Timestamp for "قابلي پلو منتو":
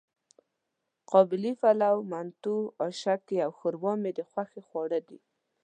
1.11-2.55